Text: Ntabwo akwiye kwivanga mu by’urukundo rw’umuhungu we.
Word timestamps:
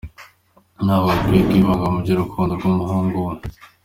Ntabwo 0.85 1.09
akwiye 1.15 1.41
kwivanga 1.49 1.85
mu 1.93 1.97
by’urukundo 2.03 2.51
rw’umuhungu 2.59 3.17
we. 3.27 3.35